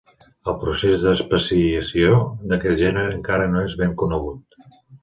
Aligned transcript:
El 0.53 0.55
procés 0.63 1.03
d'especiació 1.09 2.17
d'aquest 2.53 2.83
gènere 2.83 3.17
encara 3.21 3.53
no 3.55 3.65
és 3.71 3.79
ben 3.85 3.99
conegut. 4.05 4.65